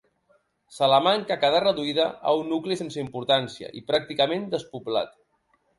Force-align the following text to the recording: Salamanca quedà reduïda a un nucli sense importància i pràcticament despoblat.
Salamanca 0.77 1.37
quedà 1.43 1.59
reduïda 1.65 2.07
a 2.31 2.35
un 2.41 2.49
nucli 2.55 2.81
sense 2.81 3.01
importància 3.05 3.73
i 3.83 3.87
pràcticament 3.93 4.53
despoblat. 4.57 5.17